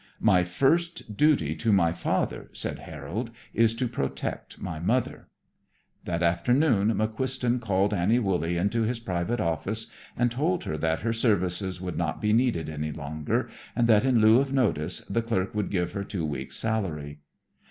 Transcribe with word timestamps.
"My 0.19 0.43
first 0.43 1.15
duty 1.15 1.53
to 1.57 1.71
my 1.71 1.91
father," 1.93 2.49
said 2.53 2.79
Harold, 2.89 3.29
"is 3.53 3.75
to 3.75 3.87
protect 3.87 4.59
my 4.59 4.79
mother." 4.79 5.27
That 6.05 6.23
afternoon 6.23 6.87
McQuiston 6.95 7.61
called 7.61 7.93
Annie 7.93 8.17
Wooley 8.17 8.57
into 8.57 8.81
his 8.81 8.97
private 8.99 9.39
office 9.39 9.91
and 10.17 10.31
told 10.31 10.63
her 10.63 10.75
that 10.79 11.01
her 11.01 11.13
services 11.13 11.79
would 11.79 11.99
not 11.99 12.19
be 12.19 12.33
needed 12.33 12.67
any 12.67 12.91
longer, 12.91 13.47
and 13.75 13.87
that 13.89 14.03
in 14.03 14.17
lieu 14.19 14.39
of 14.39 14.51
notice 14.51 15.01
the 15.01 15.21
clerk 15.21 15.53
would 15.53 15.69
give 15.69 15.91
her 15.91 16.03
two 16.03 16.25
weeks' 16.25 16.57
salary. 16.57 17.19